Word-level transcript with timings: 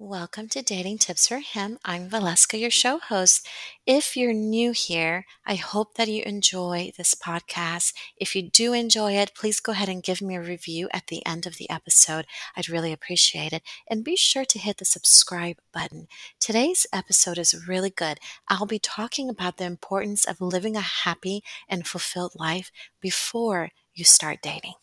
Welcome 0.00 0.46
to 0.50 0.62
Dating 0.62 0.98
Tips 0.98 1.26
for 1.26 1.40
Him. 1.40 1.80
I'm 1.84 2.08
Valeska, 2.08 2.60
your 2.60 2.70
show 2.70 3.00
host. 3.00 3.48
If 3.84 4.16
you're 4.16 4.32
new 4.32 4.70
here, 4.70 5.24
I 5.44 5.56
hope 5.56 5.94
that 5.94 6.06
you 6.06 6.22
enjoy 6.22 6.92
this 6.96 7.16
podcast. 7.16 7.94
If 8.16 8.36
you 8.36 8.48
do 8.48 8.72
enjoy 8.72 9.14
it, 9.14 9.34
please 9.34 9.58
go 9.58 9.72
ahead 9.72 9.88
and 9.88 10.00
give 10.00 10.22
me 10.22 10.36
a 10.36 10.40
review 10.40 10.88
at 10.92 11.08
the 11.08 11.26
end 11.26 11.46
of 11.48 11.56
the 11.56 11.68
episode. 11.68 12.26
I'd 12.56 12.68
really 12.68 12.92
appreciate 12.92 13.52
it. 13.52 13.62
And 13.90 14.04
be 14.04 14.14
sure 14.14 14.44
to 14.44 14.58
hit 14.60 14.76
the 14.78 14.84
subscribe 14.84 15.56
button. 15.74 16.06
Today's 16.38 16.86
episode 16.92 17.36
is 17.36 17.66
really 17.66 17.90
good. 17.90 18.20
I'll 18.46 18.66
be 18.66 18.78
talking 18.78 19.28
about 19.28 19.56
the 19.56 19.64
importance 19.64 20.24
of 20.24 20.40
living 20.40 20.76
a 20.76 20.80
happy 20.80 21.42
and 21.68 21.88
fulfilled 21.88 22.34
life 22.36 22.70
before 23.00 23.70
you 23.94 24.04
start 24.04 24.42
dating. 24.42 24.74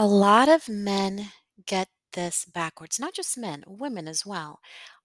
A 0.00 0.06
lot 0.06 0.48
of 0.48 0.68
men 0.68 1.30
get 1.64 1.88
this 2.14 2.44
backwards, 2.44 2.98
not 2.98 3.14
just 3.14 3.38
men, 3.38 3.62
women 3.68 4.08
as 4.08 4.26
well. 4.26 4.58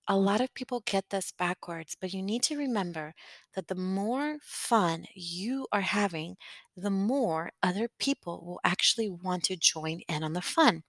A 0.07 0.17
lot 0.17 0.41
of 0.41 0.53
people 0.55 0.81
get 0.85 1.09
this 1.09 1.31
backwards, 1.31 1.95
but 1.99 2.13
you 2.13 2.21
need 2.23 2.43
to 2.43 2.57
remember 2.57 3.15
that 3.55 3.67
the 3.67 3.75
more 3.75 4.37
fun 4.41 5.05
you 5.13 5.67
are 5.71 5.81
having, 5.81 6.37
the 6.77 6.89
more 6.89 7.51
other 7.63 7.89
people 7.99 8.43
will 8.45 8.59
actually 8.63 9.09
want 9.09 9.43
to 9.45 9.55
join 9.55 10.01
in 10.07 10.23
on 10.23 10.33
the 10.33 10.41
fun. 10.41 10.83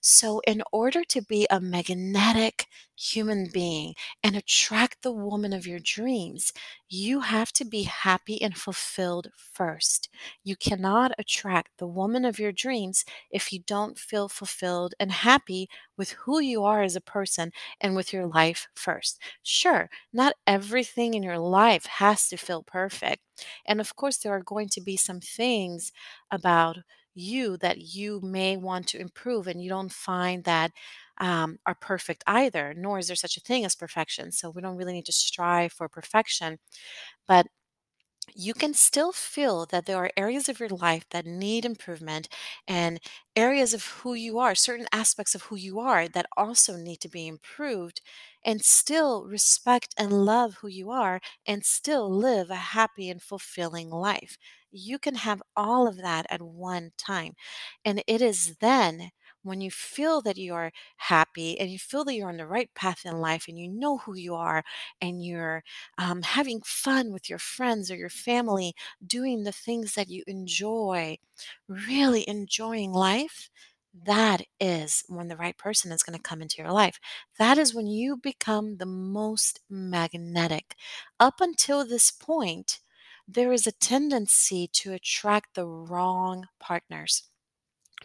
So, 0.00 0.40
in 0.46 0.62
order 0.72 1.04
to 1.04 1.22
be 1.22 1.46
a 1.50 1.60
magnetic 1.60 2.66
human 2.96 3.48
being 3.52 3.94
and 4.22 4.36
attract 4.36 5.02
the 5.02 5.12
woman 5.12 5.52
of 5.52 5.66
your 5.66 5.78
dreams, 5.78 6.52
you 6.88 7.20
have 7.20 7.52
to 7.54 7.64
be 7.64 7.82
happy 7.84 8.40
and 8.42 8.56
fulfilled 8.56 9.28
first. 9.36 10.08
You 10.44 10.56
cannot 10.56 11.12
attract 11.18 11.78
the 11.78 11.86
woman 11.86 12.24
of 12.24 12.38
your 12.38 12.52
dreams 12.52 13.04
if 13.30 13.52
you 13.52 13.60
don't 13.60 13.98
feel 13.98 14.28
fulfilled 14.28 14.94
and 15.00 15.10
happy 15.10 15.68
with 15.96 16.10
who 16.12 16.38
you 16.40 16.64
are 16.64 16.82
as 16.82 16.96
a 16.96 17.00
person 17.00 17.52
and 17.80 17.94
with 17.96 18.12
your 18.12 18.26
life 18.26 18.68
first. 18.74 19.20
Sure, 19.42 19.88
not 20.12 20.34
everything 20.46 21.14
in 21.14 21.22
your 21.22 21.38
life 21.38 21.86
has 21.86 22.11
to 22.28 22.36
feel 22.36 22.62
perfect. 22.62 23.22
And 23.66 23.80
of 23.80 23.94
course, 23.96 24.18
there 24.18 24.32
are 24.32 24.42
going 24.42 24.68
to 24.70 24.80
be 24.80 24.96
some 24.96 25.20
things 25.20 25.92
about 26.30 26.78
you 27.14 27.56
that 27.58 27.78
you 27.78 28.20
may 28.22 28.56
want 28.56 28.86
to 28.88 29.00
improve 29.00 29.46
and 29.46 29.62
you 29.62 29.68
don't 29.68 29.92
find 29.92 30.44
that 30.44 30.70
um, 31.18 31.58
are 31.66 31.74
perfect 31.74 32.24
either, 32.26 32.74
nor 32.76 32.98
is 32.98 33.06
there 33.08 33.16
such 33.16 33.36
a 33.36 33.40
thing 33.40 33.64
as 33.64 33.74
perfection. 33.74 34.32
So 34.32 34.50
we 34.50 34.62
don't 34.62 34.76
really 34.76 34.94
need 34.94 35.06
to 35.06 35.12
strive 35.12 35.72
for 35.72 35.88
perfection. 35.88 36.58
But 37.26 37.46
you 38.34 38.54
can 38.54 38.74
still 38.74 39.12
feel 39.12 39.66
that 39.66 39.86
there 39.86 39.96
are 39.98 40.10
areas 40.16 40.48
of 40.48 40.58
your 40.60 40.68
life 40.68 41.04
that 41.10 41.26
need 41.26 41.64
improvement 41.64 42.28
and 42.66 43.00
areas 43.36 43.72
of 43.74 43.84
who 43.86 44.14
you 44.14 44.38
are, 44.38 44.54
certain 44.54 44.86
aspects 44.92 45.34
of 45.34 45.42
who 45.42 45.56
you 45.56 45.78
are 45.80 46.08
that 46.08 46.26
also 46.36 46.76
need 46.76 47.00
to 47.00 47.08
be 47.08 47.26
improved, 47.26 48.00
and 48.44 48.62
still 48.64 49.24
respect 49.24 49.94
and 49.98 50.12
love 50.24 50.54
who 50.54 50.68
you 50.68 50.90
are 50.90 51.20
and 51.46 51.64
still 51.64 52.10
live 52.10 52.50
a 52.50 52.54
happy 52.56 53.08
and 53.08 53.22
fulfilling 53.22 53.90
life. 53.90 54.36
You 54.70 54.98
can 54.98 55.14
have 55.16 55.42
all 55.56 55.86
of 55.86 55.96
that 55.98 56.26
at 56.30 56.42
one 56.42 56.92
time. 56.98 57.34
And 57.84 58.02
it 58.06 58.20
is 58.22 58.56
then 58.60 59.10
when 59.42 59.60
you 59.60 59.70
feel 59.70 60.20
that 60.22 60.36
you 60.36 60.54
are 60.54 60.72
happy 60.96 61.58
and 61.58 61.70
you 61.70 61.78
feel 61.78 62.04
that 62.04 62.14
you're 62.14 62.28
on 62.28 62.36
the 62.36 62.46
right 62.46 62.72
path 62.74 63.04
in 63.04 63.20
life 63.20 63.46
and 63.48 63.58
you 63.58 63.68
know 63.68 63.98
who 63.98 64.14
you 64.14 64.34
are 64.34 64.62
and 65.00 65.24
you're 65.24 65.62
um, 65.98 66.22
having 66.22 66.60
fun 66.64 67.12
with 67.12 67.28
your 67.28 67.38
friends 67.38 67.90
or 67.90 67.96
your 67.96 68.08
family, 68.10 68.74
doing 69.06 69.42
the 69.44 69.52
things 69.52 69.94
that 69.94 70.08
you 70.08 70.22
enjoy, 70.26 71.16
really 71.68 72.28
enjoying 72.28 72.92
life, 72.92 73.50
that 74.06 74.42
is 74.60 75.04
when 75.08 75.28
the 75.28 75.36
right 75.36 75.56
person 75.58 75.92
is 75.92 76.02
going 76.02 76.16
to 76.16 76.22
come 76.22 76.40
into 76.40 76.62
your 76.62 76.72
life. 76.72 76.98
That 77.38 77.58
is 77.58 77.74
when 77.74 77.86
you 77.86 78.16
become 78.16 78.78
the 78.78 78.86
most 78.86 79.60
magnetic. 79.68 80.74
Up 81.20 81.40
until 81.40 81.84
this 81.84 82.10
point, 82.10 82.80
there 83.28 83.52
is 83.52 83.66
a 83.66 83.72
tendency 83.72 84.66
to 84.72 84.92
attract 84.92 85.54
the 85.54 85.66
wrong 85.66 86.46
partners. 86.58 87.24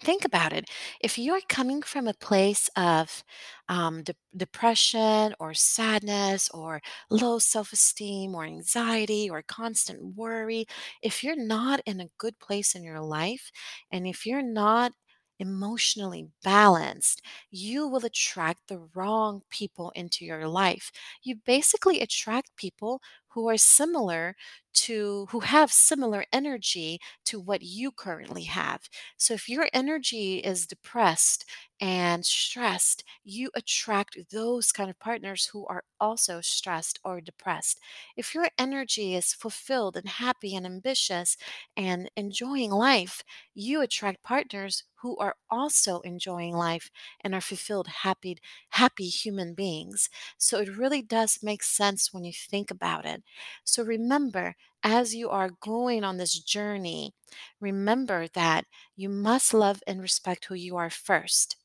Think 0.01 0.25
about 0.25 0.53
it. 0.53 0.69
If 1.01 1.17
you're 1.17 1.41
coming 1.47 1.81
from 1.81 2.07
a 2.07 2.13
place 2.13 2.69
of 2.75 3.23
um, 3.69 4.03
de- 4.03 4.13
depression 4.35 5.33
or 5.39 5.53
sadness 5.53 6.49
or 6.49 6.81
low 7.09 7.39
self 7.39 7.73
esteem 7.73 8.35
or 8.35 8.45
anxiety 8.45 9.29
or 9.29 9.41
constant 9.41 10.15
worry, 10.15 10.65
if 11.01 11.23
you're 11.23 11.35
not 11.41 11.81
in 11.85 11.99
a 12.01 12.09
good 12.17 12.39
place 12.39 12.75
in 12.75 12.83
your 12.83 12.99
life 13.01 13.51
and 13.91 14.07
if 14.07 14.25
you're 14.25 14.41
not 14.43 14.93
emotionally 15.39 16.27
balanced, 16.43 17.21
you 17.51 17.87
will 17.87 18.03
attract 18.05 18.67
the 18.67 18.79
wrong 18.95 19.41
people 19.49 19.91
into 19.95 20.25
your 20.25 20.47
life. 20.47 20.91
You 21.23 21.35
basically 21.45 21.99
attract 22.01 22.55
people 22.55 23.01
who 23.37 23.47
are 23.49 23.57
similar 23.57 24.35
to, 24.73 25.27
who 25.31 25.41
have 25.41 25.71
similar 25.71 26.25
energy 26.33 26.99
to 27.25 27.39
what 27.39 27.61
you 27.61 27.91
currently 27.91 28.43
have. 28.43 28.89
So 29.17 29.33
if 29.35 29.47
your 29.49 29.67
energy 29.73 30.37
is 30.39 30.67
depressed 30.67 31.45
and 31.79 32.25
stressed, 32.25 33.03
you 33.23 33.51
attract 33.55 34.17
those 34.31 34.71
kind 34.71 34.89
of 34.89 34.99
partners 34.99 35.47
who 35.53 35.65
are 35.67 35.83
also 35.99 36.41
stressed 36.41 36.99
or 37.03 37.21
depressed. 37.21 37.79
If 38.15 38.33
your 38.35 38.49
energy 38.57 39.15
is 39.15 39.33
fulfilled 39.33 39.97
and 39.97 40.07
happy 40.09 40.55
and 40.55 40.65
ambitious 40.65 41.37
and 41.75 42.09
enjoying 42.15 42.71
life, 42.71 43.23
you 43.53 43.81
attract 43.81 44.23
partners 44.23 44.83
who 45.01 45.17
are 45.17 45.35
also 45.49 45.99
enjoying 46.01 46.55
life 46.55 46.89
and 47.21 47.33
are 47.35 47.41
fulfilled, 47.41 47.87
happy, 47.87 48.37
happy 48.69 49.07
human 49.07 49.53
beings. 49.53 50.09
So 50.37 50.59
it 50.59 50.75
really 50.75 51.01
does 51.01 51.39
make 51.43 51.63
sense 51.63 52.13
when 52.13 52.23
you 52.23 52.33
think 52.33 52.71
about 52.71 53.05
it. 53.05 53.23
So 53.63 53.83
remember, 53.83 54.55
as 54.83 55.15
you 55.15 55.29
are 55.29 55.49
going 55.49 56.03
on 56.03 56.17
this 56.17 56.39
journey, 56.39 57.13
remember 57.59 58.27
that 58.29 58.65
you 58.95 59.09
must 59.09 59.53
love 59.53 59.81
and 59.87 60.01
respect 60.01 60.45
who 60.45 60.55
you 60.55 60.77
are 60.77 60.89
first. 60.89 61.57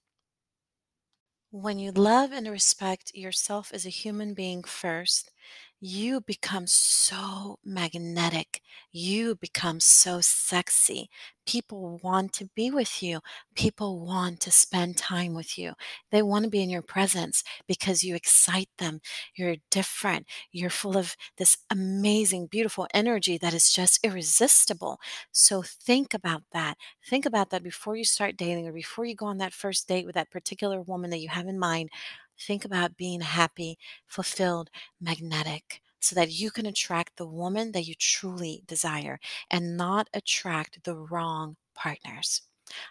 When 1.52 1.78
you 1.78 1.92
love 1.92 2.32
and 2.32 2.48
respect 2.48 3.14
yourself 3.14 3.72
as 3.72 3.84
a 3.86 3.90
human 3.90 4.34
being 4.34 4.64
first, 4.64 5.30
you 5.78 6.20
become 6.20 6.66
so 6.66 7.58
magnetic. 7.64 8.61
You 8.92 9.34
become 9.36 9.80
so 9.80 10.20
sexy. 10.20 11.08
People 11.46 11.98
want 12.02 12.32
to 12.34 12.48
be 12.54 12.70
with 12.70 13.02
you. 13.02 13.20
People 13.54 14.00
want 14.00 14.40
to 14.40 14.50
spend 14.50 14.96
time 14.96 15.34
with 15.34 15.58
you. 15.58 15.72
They 16.10 16.22
want 16.22 16.44
to 16.44 16.50
be 16.50 16.62
in 16.62 16.70
your 16.70 16.82
presence 16.82 17.42
because 17.66 18.04
you 18.04 18.14
excite 18.14 18.68
them. 18.78 19.00
You're 19.34 19.56
different. 19.70 20.26
You're 20.52 20.70
full 20.70 20.96
of 20.96 21.16
this 21.38 21.56
amazing, 21.70 22.46
beautiful 22.46 22.86
energy 22.94 23.38
that 23.38 23.54
is 23.54 23.72
just 23.72 23.98
irresistible. 24.04 24.98
So 25.32 25.62
think 25.62 26.14
about 26.14 26.42
that. 26.52 26.76
Think 27.08 27.26
about 27.26 27.50
that 27.50 27.62
before 27.62 27.96
you 27.96 28.04
start 28.04 28.36
dating 28.36 28.68
or 28.68 28.72
before 28.72 29.04
you 29.04 29.14
go 29.14 29.26
on 29.26 29.38
that 29.38 29.52
first 29.52 29.88
date 29.88 30.06
with 30.06 30.14
that 30.14 30.30
particular 30.30 30.80
woman 30.80 31.10
that 31.10 31.20
you 31.20 31.28
have 31.28 31.46
in 31.48 31.58
mind. 31.58 31.90
Think 32.38 32.64
about 32.64 32.96
being 32.96 33.20
happy, 33.20 33.78
fulfilled, 34.06 34.70
magnetic 35.00 35.80
so 36.02 36.14
that 36.14 36.32
you 36.32 36.50
can 36.50 36.66
attract 36.66 37.16
the 37.16 37.26
woman 37.26 37.72
that 37.72 37.86
you 37.86 37.94
truly 37.94 38.62
desire 38.66 39.18
and 39.50 39.76
not 39.76 40.08
attract 40.12 40.84
the 40.84 40.94
wrong 40.94 41.56
partners. 41.74 42.42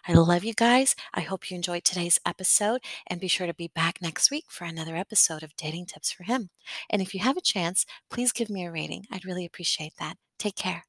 I 0.06 0.12
love 0.12 0.44
you 0.44 0.54
guys. 0.54 0.94
I 1.12 1.22
hope 1.22 1.50
you 1.50 1.56
enjoyed 1.56 1.84
today's 1.84 2.20
episode 2.24 2.80
and 3.06 3.20
be 3.20 3.28
sure 3.28 3.46
to 3.46 3.54
be 3.54 3.70
back 3.74 4.00
next 4.00 4.30
week 4.30 4.44
for 4.48 4.64
another 4.64 4.96
episode 4.96 5.42
of 5.42 5.56
Dating 5.56 5.86
Tips 5.86 6.12
for 6.12 6.24
Him. 6.24 6.50
And 6.88 7.02
if 7.02 7.14
you 7.14 7.20
have 7.20 7.36
a 7.36 7.42
chance, 7.42 7.84
please 8.10 8.32
give 8.32 8.50
me 8.50 8.64
a 8.64 8.70
rating. 8.70 9.06
I'd 9.10 9.24
really 9.24 9.44
appreciate 9.44 9.94
that. 9.98 10.16
Take 10.38 10.56
care. 10.56 10.84